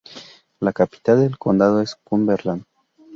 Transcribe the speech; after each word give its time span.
La 0.61 0.73
capital 0.73 1.19
del 1.19 1.37
condado 1.37 1.79
es 1.79 1.93
Cumberland. 1.93 2.65